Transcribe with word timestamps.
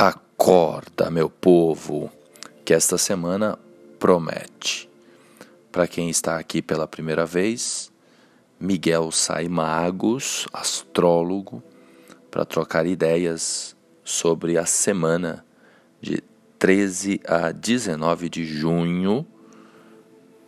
Acorda, 0.00 1.10
meu 1.10 1.28
povo, 1.28 2.08
que 2.64 2.72
esta 2.72 2.96
semana 2.96 3.58
promete. 3.98 4.88
Para 5.72 5.88
quem 5.88 6.08
está 6.08 6.38
aqui 6.38 6.62
pela 6.62 6.86
primeira 6.86 7.26
vez, 7.26 7.90
Miguel 8.60 9.10
Sai 9.10 9.48
Magos, 9.48 10.46
astrólogo, 10.52 11.60
para 12.30 12.44
trocar 12.44 12.86
ideias 12.86 13.74
sobre 14.04 14.56
a 14.56 14.64
semana 14.64 15.44
de 16.00 16.22
13 16.60 17.20
a 17.26 17.50
19 17.50 18.28
de 18.28 18.44
junho, 18.44 19.26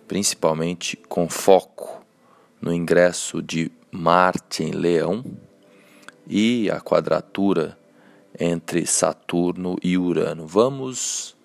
principalmente 0.07 0.97
com 1.09 1.29
foco 1.29 2.05
no 2.63 2.73
ingresso 2.73 3.43
de 3.43 3.73
Marte 3.91 4.63
em 4.63 4.71
Leão 4.71 5.25
e 6.29 6.71
a 6.71 6.81
quadratura 6.81 7.80
entre 8.41 8.87
Saturno 8.87 9.77
e 9.83 9.99
Urano. 9.99 10.47
Vamos 10.47 11.37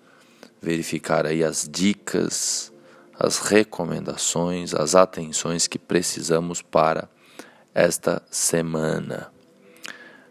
verificar 0.62 1.26
aí 1.26 1.44
as 1.44 1.68
dicas, 1.70 2.72
as 3.18 3.38
recomendações, 3.38 4.74
as 4.74 4.94
atenções 4.94 5.66
que 5.66 5.78
precisamos 5.78 6.62
para 6.62 7.08
esta 7.74 8.22
semana. 8.30 9.30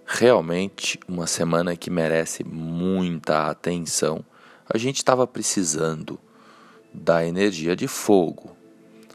Realmente 0.08 1.00
uma 1.08 1.28
semana 1.28 1.76
que 1.76 1.92
merece 1.92 2.44
muita 2.44 3.48
atenção. 3.48 4.26
A 4.68 4.80
gente 4.80 4.98
estava 4.98 5.28
precisando 5.28 6.20
da 6.92 7.26
energia 7.26 7.76
de 7.76 7.88
fogo. 7.88 8.56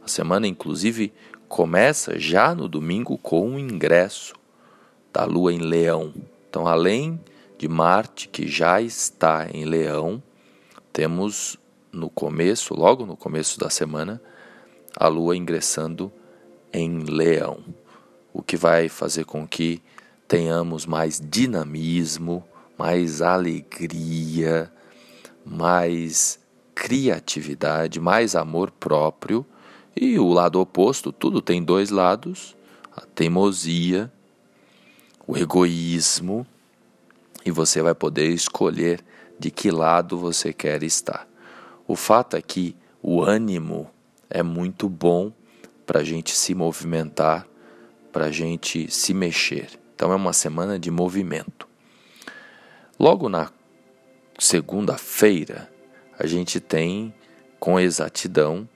A 0.04 0.08
semana, 0.08 0.46
inclusive, 0.46 1.12
começa 1.48 2.18
já 2.18 2.54
no 2.54 2.68
domingo 2.68 3.18
com 3.18 3.54
o 3.54 3.58
ingresso 3.58 4.34
da 5.12 5.24
Lua 5.24 5.52
em 5.52 5.58
Leão. 5.58 6.14
Então, 6.48 6.66
além 6.66 7.20
de 7.60 7.68
Marte, 7.68 8.26
que 8.26 8.48
já 8.48 8.80
está 8.80 9.46
em 9.52 9.66
Leão, 9.66 10.22
temos 10.90 11.58
no 11.92 12.08
começo, 12.08 12.72
logo 12.72 13.04
no 13.04 13.18
começo 13.18 13.60
da 13.60 13.68
semana, 13.68 14.18
a 14.96 15.08
Lua 15.08 15.36
ingressando 15.36 16.10
em 16.72 17.00
Leão, 17.00 17.62
o 18.32 18.40
que 18.42 18.56
vai 18.56 18.88
fazer 18.88 19.26
com 19.26 19.46
que 19.46 19.82
tenhamos 20.26 20.86
mais 20.86 21.20
dinamismo, 21.22 22.42
mais 22.78 23.20
alegria, 23.20 24.72
mais 25.44 26.40
criatividade, 26.74 28.00
mais 28.00 28.34
amor 28.34 28.70
próprio. 28.70 29.44
E 29.94 30.18
o 30.18 30.32
lado 30.32 30.58
oposto, 30.58 31.12
tudo 31.12 31.42
tem 31.42 31.62
dois 31.62 31.90
lados: 31.90 32.56
a 32.90 33.02
teimosia 33.02 34.10
o 35.26 35.36
egoísmo 35.36 36.46
e 37.44 37.50
você 37.50 37.82
vai 37.82 37.94
poder 37.94 38.28
escolher 38.28 39.04
de 39.38 39.50
que 39.50 39.70
lado 39.70 40.18
você 40.18 40.52
quer 40.52 40.82
estar. 40.82 41.28
O 41.86 41.96
fato 41.96 42.36
é 42.36 42.42
que 42.42 42.76
o 43.02 43.22
ânimo 43.22 43.90
é 44.28 44.42
muito 44.42 44.88
bom 44.88 45.32
para 45.86 46.00
a 46.00 46.04
gente 46.04 46.36
se 46.36 46.54
movimentar, 46.54 47.46
para 48.12 48.26
a 48.26 48.30
gente 48.30 48.90
se 48.90 49.14
mexer. 49.14 49.68
Então 49.94 50.12
é 50.12 50.16
uma 50.16 50.32
semana 50.32 50.78
de 50.78 50.90
movimento. 50.90 51.66
Logo 52.98 53.28
na 53.28 53.50
segunda-feira, 54.38 55.70
a 56.18 56.26
gente 56.26 56.60
tem 56.60 57.14
com 57.58 57.80
exatidão 57.80 58.68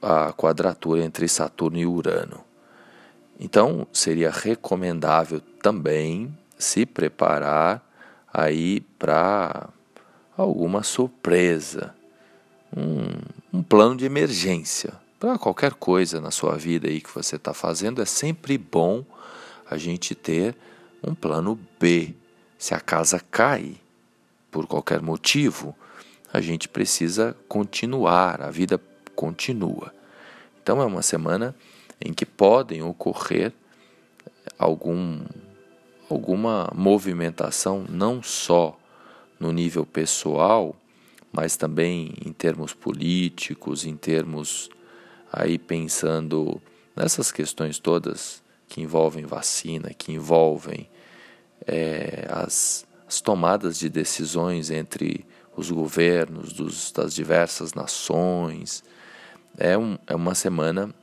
a 0.00 0.32
quadratura 0.32 1.04
entre 1.04 1.28
Saturno 1.28 1.78
e 1.78 1.86
Urano. 1.86 2.44
Então, 3.38 3.86
seria 3.92 4.30
recomendável 4.30 5.40
também 5.62 6.36
se 6.60 6.86
preparar 6.86 7.84
aí 8.32 8.80
para 8.98 9.68
alguma 10.36 10.82
surpresa, 10.82 11.94
um, 12.76 13.58
um 13.58 13.62
plano 13.62 13.96
de 13.96 14.04
emergência 14.04 14.94
para 15.18 15.38
qualquer 15.38 15.74
coisa 15.74 16.20
na 16.20 16.30
sua 16.30 16.56
vida 16.56 16.88
aí 16.88 17.00
que 17.00 17.12
você 17.12 17.36
está 17.36 17.52
fazendo. 17.52 18.00
É 18.00 18.06
sempre 18.06 18.56
bom 18.56 19.04
a 19.68 19.76
gente 19.76 20.14
ter 20.14 20.56
um 21.06 21.14
plano 21.14 21.58
B. 21.78 22.14
Se 22.58 22.74
a 22.74 22.80
casa 22.80 23.20
cai 23.30 23.76
por 24.50 24.66
qualquer 24.66 25.02
motivo, 25.02 25.76
a 26.32 26.40
gente 26.40 26.68
precisa 26.68 27.36
continuar, 27.48 28.40
a 28.40 28.50
vida 28.50 28.80
continua. 29.14 29.92
Então 30.62 30.80
é 30.80 30.86
uma 30.86 31.02
semana 31.02 31.54
em 32.00 32.14
que 32.14 32.24
podem 32.24 32.82
ocorrer 32.82 33.52
algum, 34.58 35.20
alguma 36.14 36.70
movimentação, 36.74 37.84
não 37.88 38.22
só 38.22 38.78
no 39.38 39.52
nível 39.52 39.86
pessoal, 39.86 40.76
mas 41.32 41.56
também 41.56 42.14
em 42.24 42.32
termos 42.32 42.74
políticos, 42.74 43.84
em 43.84 43.96
termos 43.96 44.68
aí 45.32 45.58
pensando 45.58 46.60
nessas 46.94 47.30
questões 47.30 47.78
todas 47.78 48.42
que 48.68 48.80
envolvem 48.80 49.24
vacina, 49.24 49.94
que 49.94 50.12
envolvem 50.12 50.88
é, 51.66 52.26
as, 52.28 52.86
as, 53.06 53.20
tomadas 53.20 53.78
de 53.78 53.88
decisões 53.88 54.70
entre 54.70 55.24
os 55.56 55.70
governos 55.70 56.52
dos, 56.52 56.90
das 56.92 57.14
diversas 57.14 57.74
nações. 57.74 58.82
É, 59.56 59.76
um, 59.76 59.98
é 60.06 60.14
uma 60.14 60.34
semana 60.34 60.94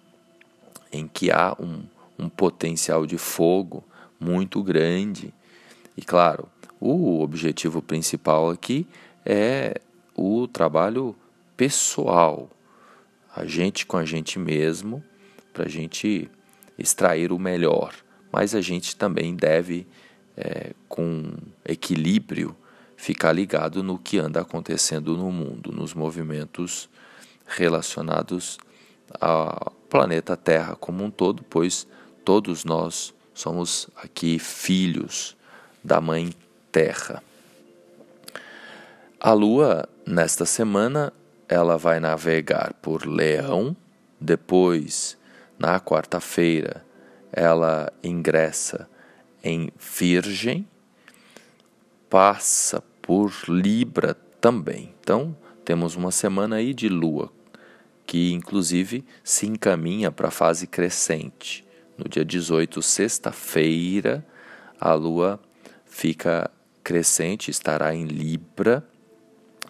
em 0.92 1.08
que 1.08 1.32
há 1.32 1.56
um, 1.60 1.84
um 2.18 2.30
potencial 2.30 3.06
de 3.06 3.18
fogo 3.18 3.84
muito 4.20 4.62
grande. 4.64 5.34
E 5.96 6.02
claro, 6.02 6.48
o 6.80 7.22
objetivo 7.22 7.82
principal 7.82 8.50
aqui 8.50 8.88
é 9.26 9.82
o 10.16 10.48
trabalho 10.48 11.16
pessoal, 11.56 12.50
a 13.36 13.46
gente 13.46 13.86
com 13.86 13.98
a 13.98 14.06
gente 14.06 14.40
mesmo, 14.40 15.04
para 15.54 15.66
a 15.66 15.70
gente 15.70 16.30
extrair 16.78 17.32
o 17.32 17.40
melhor. 17.40 17.94
Mas 18.32 18.54
a 18.54 18.62
gente 18.62 18.96
também 18.96 19.36
deve, 19.36 19.88
é, 20.36 20.74
com 20.88 21.34
equilíbrio, 21.66 22.56
ficar 22.96 23.32
ligado 23.32 23.84
no 23.84 23.98
que 23.98 24.18
anda 24.18 24.42
acontecendo 24.42 25.16
no 25.16 25.32
mundo, 25.32 25.72
nos 25.72 25.94
movimentos 25.94 26.90
relacionados 27.46 28.58
ao 29.20 29.72
planeta 29.90 30.36
Terra 30.36 30.76
como 30.76 31.04
um 31.04 31.12
todo, 31.12 31.44
pois 31.44 31.88
todos 32.26 32.66
nós 32.66 33.14
somos 33.38 33.88
aqui 33.96 34.40
filhos 34.40 35.38
da 35.84 36.02
Mãe 36.02 36.34
Terra. 36.72 37.22
A 39.20 39.32
Lua, 39.34 39.88
nesta 40.06 40.46
semana, 40.46 41.14
ela 41.48 41.78
vai 41.78 42.00
navegar 42.00 42.74
por 42.82 43.06
Leão, 43.06 43.78
depois, 44.20 45.16
na 45.60 45.80
quarta-feira, 45.80 46.84
ela 47.32 47.94
ingressa 48.04 48.90
em 49.44 49.70
Virgem, 49.78 50.68
passa 52.10 52.84
por 53.02 53.32
Libra 53.48 54.16
também. 54.42 54.96
Então, 55.00 55.38
temos 55.64 55.96
uma 55.96 56.12
semana 56.12 56.56
aí 56.56 56.74
de 56.74 56.90
Lua 56.90 57.32
que 58.08 58.32
inclusive 58.32 59.06
se 59.22 59.46
encaminha 59.46 60.10
para 60.10 60.30
a 60.30 60.32
fase 60.32 60.66
crescente. 60.66 61.67
No 61.98 62.08
dia 62.08 62.24
18, 62.24 62.82
sexta-feira, 62.82 64.24
a 64.80 64.94
lua 64.94 65.40
fica 65.86 66.52
crescente, 66.84 67.50
estará 67.50 67.94
em 67.96 68.06
Libra. 68.06 68.88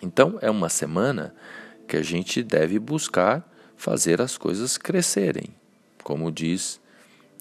Então, 0.01 0.37
é 0.41 0.51
uma 0.51 0.67
semana 0.67 1.33
que 1.87 1.95
a 1.95 2.03
gente 2.03 2.43
deve 2.43 2.77
buscar 2.79 3.47
fazer 3.77 4.21
as 4.21 4.37
coisas 4.37 4.77
crescerem, 4.77 5.55
como 6.03 6.31
diz 6.31 6.81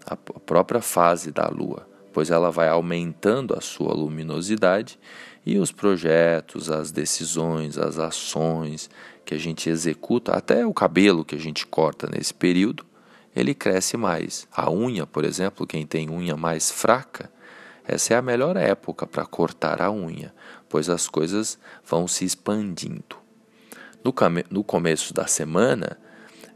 a 0.06 0.16
própria 0.16 0.80
fase 0.80 1.32
da 1.32 1.48
lua, 1.48 1.88
pois 2.12 2.30
ela 2.30 2.50
vai 2.50 2.68
aumentando 2.68 3.54
a 3.54 3.60
sua 3.60 3.92
luminosidade 3.92 4.98
e 5.44 5.58
os 5.58 5.72
projetos, 5.72 6.70
as 6.70 6.92
decisões, 6.92 7.76
as 7.76 7.98
ações 7.98 8.88
que 9.24 9.34
a 9.34 9.38
gente 9.38 9.68
executa, 9.68 10.32
até 10.32 10.64
o 10.64 10.72
cabelo 10.72 11.24
que 11.24 11.34
a 11.34 11.40
gente 11.40 11.66
corta 11.66 12.08
nesse 12.08 12.32
período, 12.32 12.86
ele 13.36 13.54
cresce 13.54 13.98
mais. 13.98 14.48
A 14.50 14.70
unha, 14.70 15.06
por 15.06 15.22
exemplo, 15.22 15.66
quem 15.66 15.86
tem 15.86 16.08
unha 16.08 16.36
mais 16.38 16.70
fraca, 16.70 17.30
essa 17.86 18.14
é 18.14 18.16
a 18.16 18.22
melhor 18.22 18.56
época 18.56 19.06
para 19.06 19.26
cortar 19.26 19.82
a 19.82 19.92
unha, 19.92 20.34
pois 20.70 20.88
as 20.88 21.06
coisas 21.06 21.58
vão 21.84 22.08
se 22.08 22.24
expandindo. 22.24 23.16
No, 24.02 24.14
no 24.50 24.64
começo 24.64 25.12
da 25.12 25.26
semana, 25.26 25.98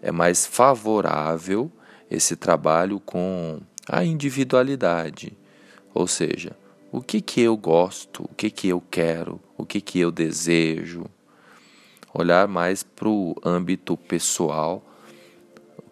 é 0.00 0.10
mais 0.10 0.46
favorável 0.46 1.70
esse 2.10 2.34
trabalho 2.34 2.98
com 2.98 3.60
a 3.86 4.02
individualidade, 4.02 5.36
ou 5.92 6.06
seja, 6.06 6.56
o 6.90 7.02
que, 7.02 7.20
que 7.20 7.42
eu 7.42 7.56
gosto, 7.56 8.24
o 8.24 8.34
que, 8.34 8.50
que 8.50 8.68
eu 8.68 8.82
quero, 8.90 9.38
o 9.56 9.66
que, 9.66 9.80
que 9.80 10.00
eu 10.00 10.10
desejo. 10.10 11.04
Olhar 12.12 12.48
mais 12.48 12.82
para 12.82 13.08
o 13.08 13.36
âmbito 13.44 13.96
pessoal, 13.96 14.84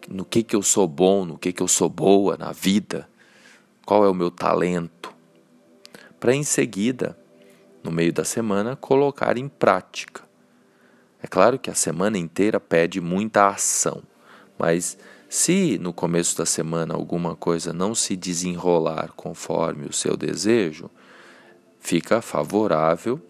no 0.08 0.24
que, 0.24 0.42
que 0.42 0.56
eu 0.56 0.62
sou 0.62 0.88
bom, 0.88 1.24
no 1.24 1.38
que, 1.38 1.52
que 1.52 1.62
eu 1.62 1.68
sou 1.68 1.88
boa 1.88 2.36
na 2.36 2.50
vida, 2.50 3.08
qual 3.84 4.04
é 4.04 4.08
o 4.08 4.14
meu 4.14 4.30
talento. 4.30 5.14
Para 6.18 6.34
em 6.34 6.42
seguida, 6.42 7.16
no 7.84 7.90
meio 7.90 8.12
da 8.12 8.24
semana, 8.24 8.74
colocar 8.74 9.36
em 9.36 9.48
prática. 9.48 10.22
É 11.22 11.26
claro 11.26 11.58
que 11.58 11.70
a 11.70 11.74
semana 11.74 12.16
inteira 12.16 12.58
pede 12.58 13.00
muita 13.00 13.48
ação, 13.48 14.02
mas 14.58 14.96
se 15.28 15.78
no 15.78 15.92
começo 15.92 16.38
da 16.38 16.46
semana 16.46 16.94
alguma 16.94 17.36
coisa 17.36 17.72
não 17.72 17.94
se 17.94 18.16
desenrolar 18.16 19.12
conforme 19.14 19.86
o 19.86 19.92
seu 19.92 20.16
desejo, 20.16 20.90
fica 21.78 22.22
favorável 22.22 23.20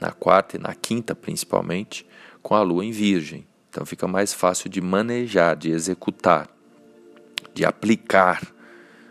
na 0.00 0.10
quarta 0.10 0.56
e 0.56 0.60
na 0.60 0.74
quinta 0.74 1.14
principalmente 1.14 2.06
com 2.42 2.54
a 2.54 2.62
lua 2.62 2.84
em 2.84 2.90
virgem. 2.90 3.46
Então 3.74 3.84
fica 3.84 4.06
mais 4.06 4.32
fácil 4.32 4.70
de 4.70 4.80
manejar, 4.80 5.56
de 5.56 5.72
executar, 5.72 6.48
de 7.52 7.64
aplicar 7.64 8.40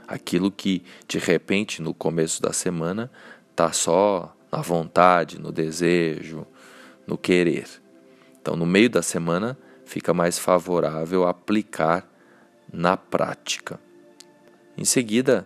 aquilo 0.07 0.49
que 0.49 0.81
de 1.05 1.17
repente 1.17 1.81
no 1.81 1.93
começo 1.93 2.41
da 2.41 2.53
semana 2.53 3.11
está 3.51 3.73
só 3.73 4.33
na 4.49 4.61
vontade, 4.61 5.37
no 5.37 5.51
desejo, 5.51 6.47
no 7.05 7.17
querer. 7.17 7.67
Então 8.41 8.55
no 8.55 8.65
meio 8.65 8.89
da 8.89 9.01
semana 9.01 9.57
fica 9.83 10.13
mais 10.13 10.39
favorável 10.39 11.27
aplicar 11.27 12.09
na 12.71 12.95
prática. 12.95 13.77
Em 14.77 14.85
seguida, 14.85 15.45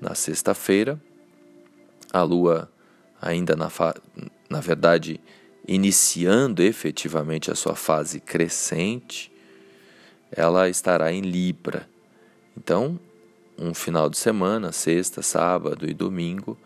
na 0.00 0.14
sexta-feira, 0.14 0.98
a 2.10 2.22
lua 2.22 2.72
ainda 3.20 3.54
na, 3.54 3.70
na 4.48 4.60
verdade 4.60 5.20
iniciando 5.66 6.62
efetivamente 6.62 7.50
a 7.50 7.54
sua 7.54 7.74
fase 7.74 8.20
crescente, 8.20 9.32
ela 10.30 10.68
estará 10.68 11.12
em 11.12 11.20
Libra. 11.20 11.88
Então, 12.56 12.98
um 13.58 13.74
final 13.74 14.08
de 14.08 14.16
semana, 14.16 14.70
sexta, 14.72 15.22
sábado 15.22 15.88
e 15.88 15.94
domingo, 15.94 16.58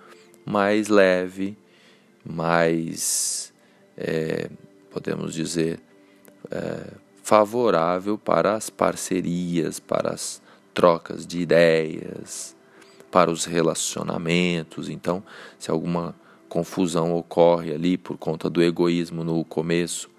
mais 0.44 0.88
leve, 0.88 1.56
mais, 2.24 3.52
é, 3.96 4.50
podemos 4.90 5.34
dizer, 5.34 5.80
é, 6.50 6.92
favorável 7.22 8.18
para 8.18 8.54
as 8.54 8.68
parcerias, 8.68 9.78
para 9.78 10.12
as 10.12 10.42
trocas 10.74 11.26
de 11.26 11.40
ideias, 11.40 12.56
para 13.10 13.30
os 13.30 13.44
relacionamentos. 13.44 14.88
Então, 14.88 15.22
se 15.58 15.70
alguma 15.70 16.14
confusão 16.50 17.14
ocorre 17.14 17.72
ali 17.72 17.96
por 17.96 18.18
conta 18.18 18.50
do 18.50 18.60
egoísmo 18.60 19.22
no 19.22 19.44
começo 19.44 20.10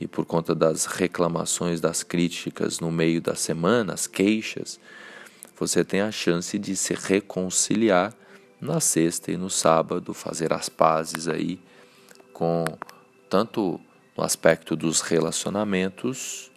e 0.00 0.06
por 0.06 0.24
conta 0.24 0.54
das 0.54 0.86
reclamações, 0.86 1.80
das 1.80 2.04
críticas 2.04 2.78
no 2.78 2.90
meio 2.90 3.20
da 3.20 3.34
semana, 3.34 3.92
as 3.92 4.06
queixas, 4.06 4.78
você 5.58 5.84
tem 5.84 6.00
a 6.00 6.12
chance 6.12 6.56
de 6.56 6.76
se 6.76 6.94
reconciliar 6.94 8.14
na 8.60 8.78
sexta 8.78 9.32
e 9.32 9.36
no 9.36 9.50
sábado, 9.50 10.14
fazer 10.14 10.52
as 10.52 10.68
pazes 10.68 11.26
aí 11.26 11.60
com 12.32 12.64
tanto 13.28 13.80
no 14.16 14.22
aspecto 14.22 14.76
dos 14.76 15.00
relacionamentos, 15.00 16.50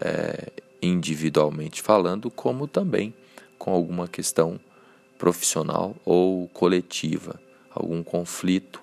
é, 0.00 0.50
individualmente 0.80 1.82
falando, 1.82 2.30
como 2.30 2.66
também 2.66 3.14
com 3.58 3.70
alguma 3.72 4.08
questão 4.08 4.58
profissional 5.18 5.94
ou 6.06 6.48
coletiva 6.48 7.38
algum 7.74 8.02
conflito 8.02 8.82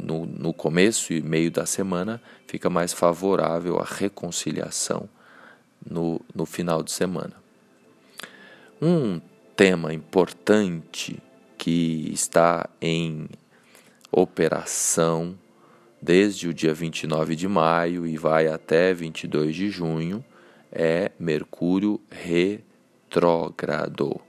no, 0.00 0.26
no 0.26 0.52
começo 0.52 1.12
e 1.12 1.22
meio 1.22 1.50
da 1.50 1.64
semana, 1.64 2.20
fica 2.46 2.68
mais 2.68 2.92
favorável 2.92 3.78
à 3.78 3.84
reconciliação 3.84 5.08
no, 5.88 6.20
no 6.34 6.44
final 6.44 6.82
de 6.82 6.92
semana. 6.92 7.34
Um 8.80 9.20
tema 9.56 9.94
importante 9.94 11.22
que 11.56 12.10
está 12.12 12.68
em 12.80 13.28
operação 14.10 15.38
desde 16.00 16.48
o 16.48 16.54
dia 16.54 16.74
29 16.74 17.36
de 17.36 17.46
maio 17.46 18.06
e 18.06 18.16
vai 18.16 18.48
até 18.48 18.92
22 18.92 19.54
de 19.54 19.70
junho 19.70 20.24
é 20.72 21.12
Mercúrio 21.18 22.00
retrógrado. 23.08 24.20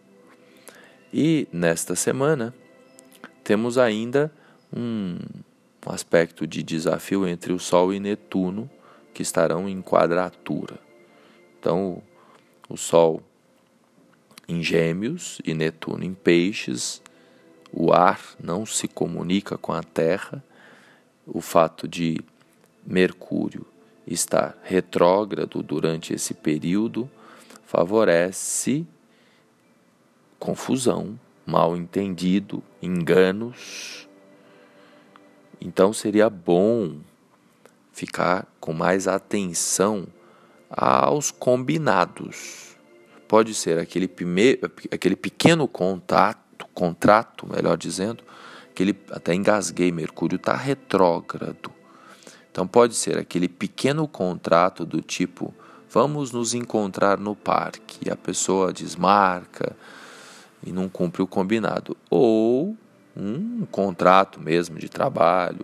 E 1.12 1.48
nesta 1.52 1.96
semana 1.96 2.54
temos 3.44 3.78
ainda 3.78 4.32
um 4.76 5.18
aspecto 5.86 6.48
de 6.48 6.64
desafio 6.64 7.28
entre 7.28 7.52
o 7.52 7.60
Sol 7.60 7.94
e 7.94 8.00
Netuno, 8.00 8.70
que 9.14 9.22
estarão 9.22 9.68
em 9.68 9.82
quadratura. 9.82 10.80
Então, 11.60 12.02
o 12.70 12.78
Sol 12.78 13.22
em 14.48 14.64
Gêmeos 14.64 15.40
e 15.46 15.54
Netuno 15.54 16.04
em 16.04 16.14
Peixes, 16.14 17.02
o 17.72 17.92
ar 17.94 18.22
não 18.42 18.66
se 18.66 18.88
comunica 18.88 19.58
com 19.58 19.74
a 19.74 19.84
Terra, 19.84 20.44
o 21.26 21.42
fato 21.42 21.88
de 21.88 22.20
Mercúrio 22.86 23.66
estar 24.06 24.58
retrógrado 24.64 25.64
durante 25.64 26.14
esse 26.14 26.34
período 26.34 27.10
favorece 27.66 28.86
confusão, 30.38 31.18
mal 31.46 31.76
entendido, 31.76 32.64
enganos. 32.82 34.08
Então 35.60 35.94
seria 35.94 36.30
bom 36.30 36.98
ficar 37.92 38.48
com 38.60 38.74
mais 38.74 39.08
atenção 39.08 40.08
aos 40.70 41.32
combinados. 41.32 42.76
Pode 43.28 43.54
ser 43.54 43.80
aquele, 43.80 44.08
primeiro, 44.08 44.72
aquele 44.92 45.16
pequeno 45.16 45.68
contato, 45.68 46.68
contrato, 46.74 47.48
melhor 47.48 47.78
dizendo, 47.78 48.24
que 48.74 48.84
ele 48.84 49.00
até 49.12 49.34
engasguei, 49.34 49.92
Mercúrio 49.92 50.36
está 50.36 50.56
retrógrado. 50.56 51.72
Então 52.52 52.68
pode 52.68 52.96
ser 52.96 53.18
aquele 53.18 53.48
pequeno 53.48 54.08
contrato 54.08 54.86
do 54.86 55.02
tipo 55.02 55.54
vamos 55.94 56.32
nos 56.32 56.56
encontrar 56.56 57.20
no 57.20 57.36
parque. 57.36 58.00
E 58.08 58.10
a 58.10 58.16
pessoa 58.16 58.74
desmarca, 58.74 59.76
e 60.66 60.72
não 60.72 60.90
cumpre 60.90 61.22
o 61.22 61.28
combinado. 61.28 61.96
Ou 62.10 62.76
um 63.16 63.66
contrato 63.66 64.40
mesmo 64.40 64.78
de 64.80 64.90
trabalho, 64.90 65.60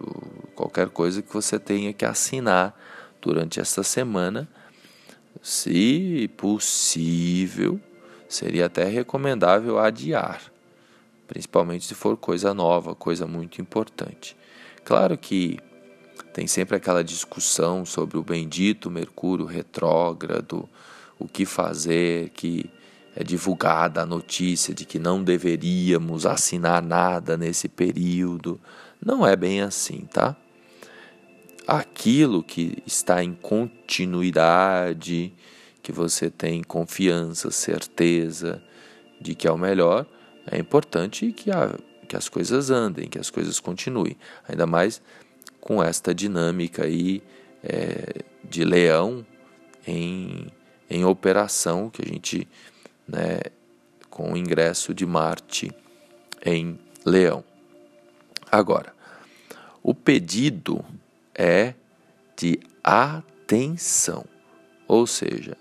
qualquer 0.56 0.90
coisa 0.90 1.22
que 1.22 1.34
você 1.34 1.57
tenha 1.57 1.94
que 1.94 2.06
assinar 2.06 2.78
durante 3.22 3.60
essa 3.60 3.84
semana. 3.84 4.48
Se 5.42 6.30
possível, 6.38 7.80
seria 8.28 8.66
até 8.66 8.84
recomendável 8.86 9.80
adiar, 9.80 10.42
principalmente 11.28 11.86
se 11.86 11.96
for 11.96 12.18
coisa 12.18 12.54
nova, 12.54 12.94
coisa 12.94 13.25
muito 13.25 13.62
importante. 13.62 14.36
Claro 14.84 15.18
que 15.18 15.60
tem 16.34 16.46
sempre 16.46 16.75
aquela 16.75 17.03
discussão 17.03 17.86
sobre 17.86 18.18
o 18.18 18.24
bendito 18.24 18.91
Mercúrio 18.91 19.46
retrógrado, 19.46 20.70
o 21.18 21.27
que 21.27 21.46
fazer, 21.46 22.29
que 22.29 22.70
é 23.16 23.24
divulgada 23.24 24.01
a 24.01 24.06
notícia 24.06 24.74
de 24.74 24.86
que 24.86 25.00
não 25.00 25.24
deveríamos 25.24 26.25
assinar 26.25 26.82
nada 26.82 27.38
nesse 27.38 27.68
período. 27.68 28.60
Não 29.04 29.25
é 29.25 29.36
bem 29.36 29.62
assim, 29.62 30.08
tá? 30.12 30.36
Aquilo 31.68 32.44
que 32.44 32.82
está 32.86 33.24
em 33.24 33.34
continuidade, 33.34 35.34
que 35.82 35.92
você 35.92 36.30
tem 36.30 36.63
confiança, 36.63 37.51
certeza 37.51 38.62
de 39.20 39.36
que 39.36 39.48
é 39.48 39.51
o 39.51 39.58
melhor, 39.58 40.06
é 40.50 40.58
importante 40.58 41.32
que, 41.32 41.51
a, 41.51 41.75
que 42.08 42.16
as 42.16 42.30
coisas 42.30 42.70
andem, 42.70 43.08
que 43.08 43.20
as 43.20 43.30
coisas 43.30 43.60
continuem. 43.60 44.18
Ainda 44.48 44.66
mais 44.66 45.01
com 45.60 45.84
esta 45.84 46.13
dinâmica 46.13 46.86
aí 46.86 47.22
é, 47.63 48.24
de 48.44 48.63
leão 48.63 49.25
em, 49.86 50.48
em 50.89 51.06
operação 51.06 51.89
que 51.89 52.01
a 52.01 52.06
gente 52.06 52.48
né, 53.10 53.39
com 54.10 54.34
o 54.34 54.38
ingresso 54.38 54.94
de 54.94 55.06
Marte 55.06 55.72
em 56.46 56.80
Leão. 57.06 57.44
Agora, 58.51 58.94
o 59.82 59.94
pedido 59.94 60.84
é 61.34 61.74
de 62.38 62.60
atenção, 62.84 64.25
ou 64.88 65.06
seja, 65.06 65.58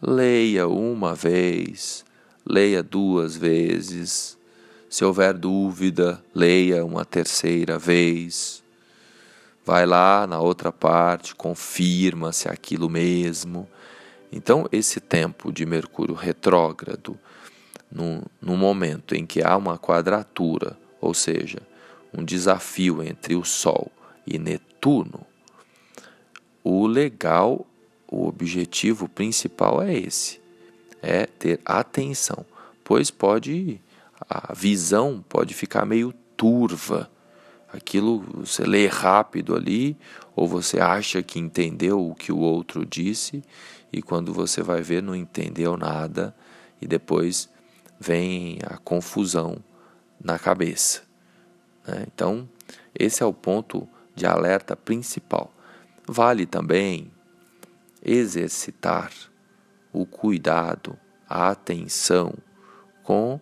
leia 0.00 0.66
uma 0.68 1.14
vez, 1.14 2.04
leia 2.44 2.82
duas 2.82 3.36
vezes, 3.36 4.36
se 4.88 5.04
houver 5.04 5.34
dúvida, 5.34 6.22
leia 6.34 6.84
uma 6.84 7.04
terceira 7.04 7.78
vez. 7.78 8.62
Vai 9.64 9.84
lá 9.84 10.26
na 10.26 10.40
outra 10.40 10.70
parte, 10.70 11.34
confirma 11.34 12.32
se 12.32 12.48
é 12.48 12.52
aquilo 12.52 12.88
mesmo. 12.88 13.68
Então, 14.30 14.66
esse 14.72 15.00
tempo 15.00 15.52
de 15.52 15.64
Mercúrio 15.64 16.14
retrógrado, 16.14 17.18
no, 17.90 18.22
no 18.40 18.56
momento 18.56 19.14
em 19.14 19.24
que 19.24 19.42
há 19.42 19.56
uma 19.56 19.78
quadratura, 19.78 20.76
ou 21.00 21.14
seja, 21.14 21.60
um 22.12 22.24
desafio 22.24 23.02
entre 23.02 23.34
o 23.34 23.44
Sol 23.44 23.90
e 24.26 24.38
Netuno, 24.38 25.26
o 26.64 26.86
legal, 26.86 27.66
o 28.08 28.26
objetivo 28.26 29.08
principal 29.08 29.80
é 29.80 29.94
esse: 29.94 30.40
é 31.00 31.26
ter 31.26 31.60
atenção, 31.64 32.44
pois 32.82 33.10
pode 33.10 33.80
a 34.28 34.52
visão 34.54 35.24
pode 35.28 35.54
ficar 35.54 35.84
meio 35.84 36.12
turva, 36.36 37.10
aquilo 37.72 38.20
você 38.34 38.64
lê 38.64 38.86
rápido 38.86 39.54
ali, 39.54 39.96
ou 40.34 40.48
você 40.48 40.80
acha 40.80 41.22
que 41.22 41.38
entendeu 41.38 42.04
o 42.04 42.14
que 42.14 42.32
o 42.32 42.38
outro 42.38 42.84
disse, 42.84 43.42
e 43.92 44.02
quando 44.02 44.32
você 44.32 44.62
vai 44.62 44.82
ver, 44.82 45.02
não 45.02 45.14
entendeu 45.14 45.76
nada, 45.76 46.34
e 46.80 46.86
depois 46.86 47.48
vem 47.98 48.58
a 48.64 48.76
confusão 48.76 49.62
na 50.22 50.38
cabeça. 50.38 51.02
Né? 51.86 52.04
Então, 52.12 52.48
esse 52.94 53.22
é 53.22 53.26
o 53.26 53.32
ponto 53.32 53.88
de 54.14 54.26
alerta 54.26 54.76
principal. 54.76 55.52
Vale 56.06 56.46
também 56.46 57.10
exercitar 58.02 59.10
o 59.92 60.04
cuidado, 60.06 60.98
a 61.28 61.50
atenção 61.50 62.34
com 63.02 63.40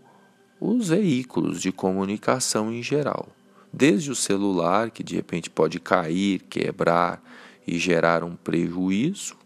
os 0.61 0.89
veículos 0.89 1.61
de 1.61 1.73
comunicação 1.73 2.73
em 2.73 2.83
geral. 2.83 3.29
Desde 3.73 4.11
o 4.11 4.15
celular, 4.15 4.91
que 4.91 5.03
de 5.03 5.17
repente 5.17 5.51
pode 5.51 5.81
cair, 5.81 6.41
quebrar 6.43 7.23
e 7.67 7.79
gerar 7.79 8.23
um 8.23 8.37
prejuízo 8.37 9.37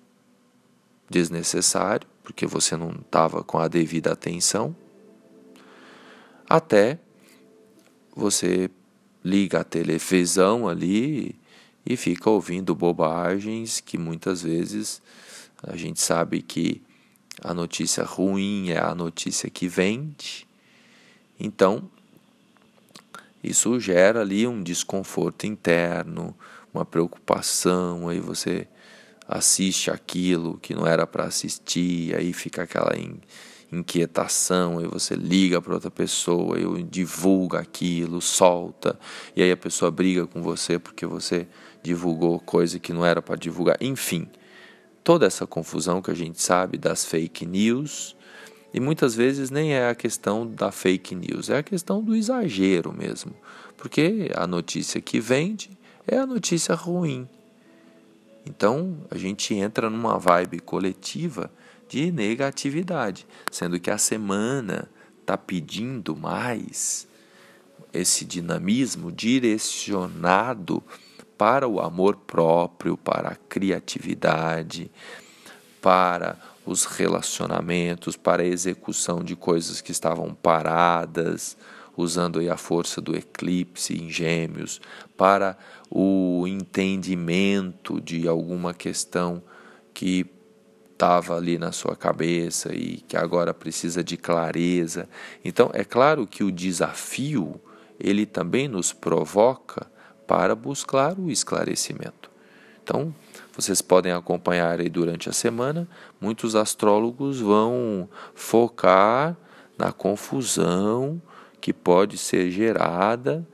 desnecessário, 1.08 2.06
porque 2.22 2.46
você 2.46 2.76
não 2.76 2.90
estava 2.90 3.42
com 3.42 3.58
a 3.58 3.68
devida 3.68 4.12
atenção, 4.12 4.74
até 6.48 6.98
você 8.14 8.70
liga 9.24 9.60
a 9.60 9.64
televisão 9.64 10.68
ali 10.68 11.34
e 11.84 11.96
fica 11.96 12.28
ouvindo 12.30 12.74
bobagens 12.74 13.80
que 13.80 13.96
muitas 13.96 14.42
vezes 14.42 15.00
a 15.62 15.76
gente 15.76 16.00
sabe 16.00 16.42
que 16.42 16.82
a 17.42 17.54
notícia 17.54 18.04
ruim 18.04 18.70
é 18.70 18.78
a 18.78 18.94
notícia 18.94 19.48
que 19.48 19.68
vende. 19.68 20.46
Então, 21.38 21.88
isso 23.42 23.78
gera 23.78 24.20
ali 24.20 24.46
um 24.46 24.62
desconforto 24.62 25.46
interno, 25.46 26.36
uma 26.74 26.84
preocupação, 26.84 28.08
aí 28.08 28.20
você 28.20 28.66
assiste 29.28 29.90
aquilo 29.90 30.58
que 30.58 30.74
não 30.74 30.86
era 30.86 31.06
para 31.06 31.24
assistir, 31.24 32.16
aí 32.16 32.32
fica 32.32 32.62
aquela 32.62 32.94
inquietação, 33.70 34.78
aí 34.78 34.86
você 34.86 35.14
liga 35.14 35.60
para 35.60 35.74
outra 35.74 35.90
pessoa, 35.90 36.58
eu 36.58 36.80
divulga 36.82 37.58
aquilo, 37.58 38.22
solta, 38.22 38.98
e 39.36 39.42
aí 39.42 39.52
a 39.52 39.56
pessoa 39.56 39.90
briga 39.90 40.26
com 40.26 40.42
você 40.42 40.78
porque 40.78 41.04
você 41.04 41.46
divulgou 41.82 42.40
coisa 42.40 42.78
que 42.78 42.92
não 42.92 43.04
era 43.04 43.20
para 43.20 43.36
divulgar. 43.36 43.76
Enfim, 43.82 44.26
toda 45.04 45.26
essa 45.26 45.46
confusão 45.46 46.00
que 46.00 46.10
a 46.10 46.14
gente 46.14 46.40
sabe 46.40 46.78
das 46.78 47.04
fake 47.04 47.44
news, 47.44 48.16
e 48.72 48.80
muitas 48.80 49.14
vezes 49.14 49.50
nem 49.50 49.72
é 49.72 49.88
a 49.88 49.94
questão 49.94 50.46
da 50.46 50.70
fake 50.70 51.14
news, 51.14 51.50
é 51.50 51.58
a 51.58 51.62
questão 51.62 52.02
do 52.02 52.14
exagero 52.14 52.92
mesmo. 52.92 53.34
Porque 53.76 54.30
a 54.34 54.46
notícia 54.46 55.00
que 55.00 55.20
vende 55.20 55.70
é 56.06 56.18
a 56.18 56.26
notícia 56.26 56.74
ruim. 56.74 57.26
Então 58.48 58.96
a 59.10 59.18
gente 59.18 59.54
entra 59.54 59.90
numa 59.90 60.18
vibe 60.18 60.60
coletiva 60.60 61.50
de 61.86 62.10
negatividade, 62.10 63.26
sendo 63.52 63.78
que 63.78 63.90
a 63.90 63.98
semana 63.98 64.88
está 65.20 65.36
pedindo 65.36 66.16
mais 66.16 67.06
esse 67.92 68.24
dinamismo 68.24 69.12
direcionado 69.12 70.82
para 71.36 71.68
o 71.68 71.78
amor 71.78 72.16
próprio, 72.16 72.96
para 72.96 73.28
a 73.28 73.36
criatividade, 73.36 74.90
para 75.82 76.38
os 76.64 76.86
relacionamentos, 76.86 78.16
para 78.16 78.42
a 78.42 78.46
execução 78.46 79.22
de 79.22 79.36
coisas 79.36 79.82
que 79.82 79.92
estavam 79.92 80.34
paradas, 80.34 81.56
usando 81.98 82.38
a 82.50 82.56
força 82.56 83.00
do 83.00 83.16
eclipse 83.16 83.94
em 83.94 84.08
Gêmeos, 84.08 84.80
para 85.16 85.58
o 85.90 86.46
entendimento 86.46 88.00
de 88.00 88.28
alguma 88.28 88.72
questão 88.72 89.42
que 89.92 90.24
estava 90.92 91.36
ali 91.36 91.58
na 91.58 91.72
sua 91.72 91.96
cabeça 91.96 92.74
e 92.74 92.98
que 93.06 93.16
agora 93.16 93.52
precisa 93.52 94.02
de 94.02 94.16
clareza. 94.16 95.08
Então, 95.44 95.70
é 95.72 95.84
claro 95.84 96.26
que 96.26 96.42
o 96.44 96.52
desafio 96.52 97.60
ele 97.98 98.24
também 98.24 98.68
nos 98.68 98.92
provoca 98.92 99.86
para 100.26 100.54
buscar 100.54 101.18
o 101.18 101.30
esclarecimento. 101.30 102.30
Então, 102.82 103.14
vocês 103.56 103.82
podem 103.82 104.12
acompanhar 104.12 104.80
aí 104.80 104.88
durante 104.88 105.28
a 105.28 105.32
semana, 105.32 105.88
muitos 106.20 106.54
astrólogos 106.54 107.40
vão 107.40 108.08
focar 108.34 109.36
na 109.76 109.92
confusão 109.92 111.20
que 111.60 111.72
pode 111.72 112.16
ser 112.18 112.50
gerada 112.50 113.46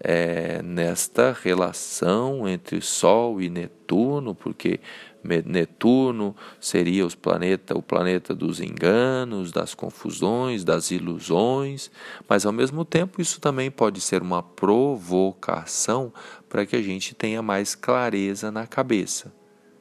é, 0.00 0.60
nesta 0.62 1.32
relação 1.32 2.46
entre 2.48 2.80
Sol 2.80 3.40
e 3.40 3.48
Netuno, 3.48 4.34
porque 4.34 4.80
Netuno 5.24 6.36
seria 6.60 7.04
os 7.04 7.14
planeta, 7.14 7.76
o 7.76 7.82
planeta 7.82 8.34
dos 8.34 8.60
enganos, 8.60 9.50
das 9.50 9.74
confusões, 9.74 10.62
das 10.62 10.90
ilusões, 10.90 11.90
mas 12.28 12.46
ao 12.46 12.52
mesmo 12.52 12.84
tempo 12.84 13.20
isso 13.20 13.40
também 13.40 13.70
pode 13.70 14.00
ser 14.00 14.22
uma 14.22 14.42
provocação 14.42 16.12
para 16.48 16.64
que 16.64 16.76
a 16.76 16.82
gente 16.82 17.14
tenha 17.14 17.42
mais 17.42 17.74
clareza 17.74 18.50
na 18.52 18.66
cabeça. 18.66 19.32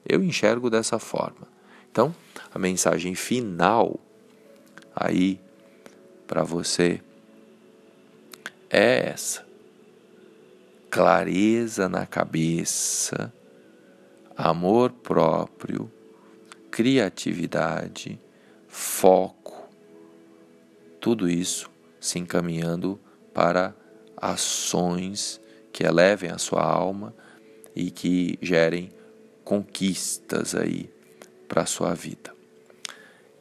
Eu 0.08 0.24
enxergo 0.24 0.70
dessa 0.70 0.98
forma. 0.98 1.48
Então, 1.91 2.13
a 2.53 2.60
mensagem 2.60 3.15
final 3.15 4.00
aí 4.96 5.39
para 6.25 6.44
você 6.44 7.01
é 8.75 9.10
essa 9.13 9.46
clareza 10.91 11.88
na 11.88 12.05
cabeça, 12.05 13.34
amor 14.36 14.91
próprio, 14.91 15.89
criatividade, 16.70 18.20
foco, 18.67 19.70
tudo 21.00 21.29
isso 21.29 21.70
se 22.01 22.20
encaminhando 22.20 23.00
para 23.34 23.74
ações 24.17 25.39
que 25.72 25.86
elevem 25.86 26.29
a 26.32 26.38
sua 26.38 26.62
alma 26.62 27.15
e 27.74 27.89
que 27.89 28.38
gerem 28.41 28.91
conquistas 29.46 30.53
aí 30.53 30.89
para 31.48 31.62
a 31.62 31.65
sua 31.65 31.94
vida. 31.94 32.36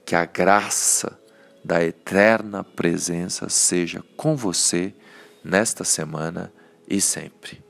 Que 0.07 0.15
a 0.15 0.27
graça 0.27 1.19
da 1.65 1.83
eterna 1.83 2.63
presença 2.63 3.49
seja 3.49 4.01
com 4.17 4.37
você 4.37 4.95
nesta 5.45 5.85
semana 5.85 6.53
e 6.89 7.01
sempre. 7.01 7.64